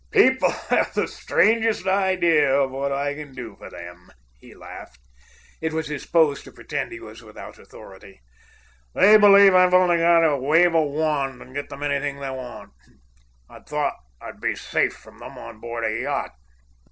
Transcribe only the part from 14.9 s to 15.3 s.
from